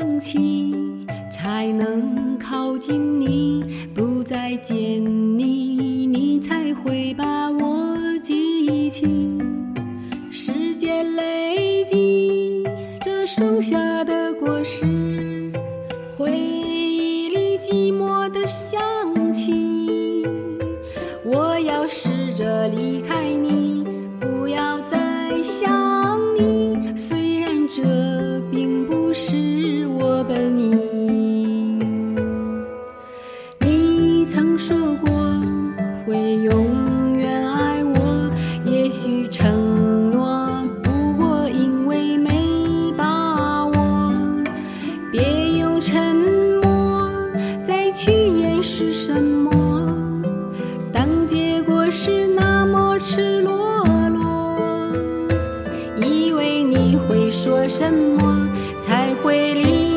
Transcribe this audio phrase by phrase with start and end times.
[0.00, 0.72] 放弃，
[1.30, 3.62] 才能靠近你，
[3.94, 4.74] 不再见
[5.38, 9.06] 你，你才会把我记起。
[10.30, 12.64] 时间累积，
[13.02, 15.52] 这剩下的果实，
[16.16, 20.24] 回忆里寂寞的香气。
[21.26, 23.49] 我要试着离开你，
[34.60, 35.10] 说过
[36.06, 38.30] 会永远爱我，
[38.62, 44.12] 也许承诺不过因为没把握。
[45.10, 45.22] 别
[45.58, 46.14] 用沉
[46.62, 47.10] 默
[47.64, 49.50] 再去掩饰什么，
[50.92, 54.92] 当结果是那么赤裸裸，
[55.96, 58.46] 以为你会说什么
[58.78, 59.89] 才会离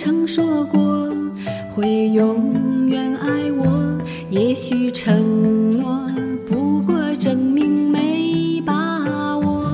[0.00, 1.12] 曾说过
[1.72, 3.98] 会永远爱我，
[4.30, 6.00] 也许承诺
[6.46, 9.72] 不过证明没把握。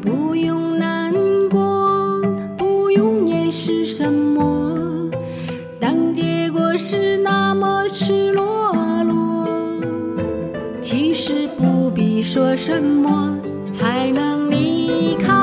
[0.00, 1.12] 不用难
[1.50, 2.22] 过，
[2.56, 5.10] 不用掩饰什么，
[5.80, 9.48] 当结果是那么赤裸裸。
[10.80, 13.36] 其实不必说什么
[13.68, 15.37] 才能离开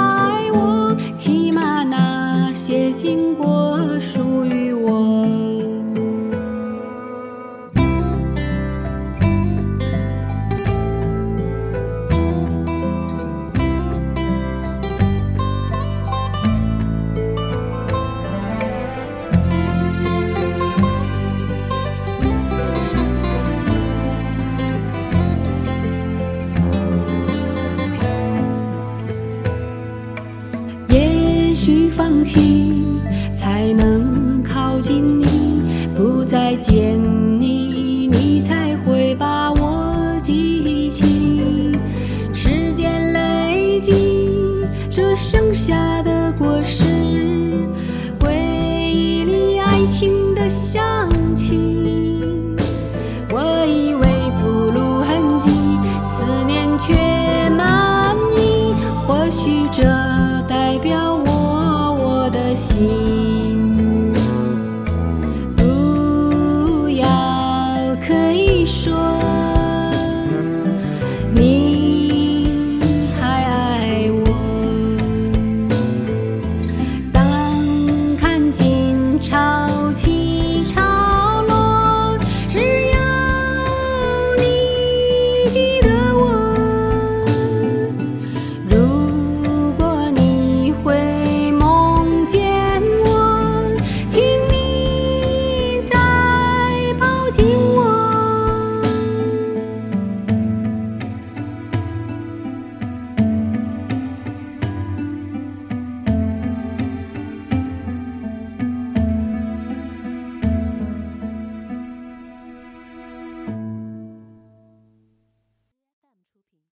[31.65, 32.39] 需放弃
[33.33, 35.25] 才能靠近你，
[35.97, 36.95] 不再见
[37.39, 41.71] 你，你才会把我记起。
[42.31, 43.91] 时间累积，
[44.91, 46.84] 这剩下的果实，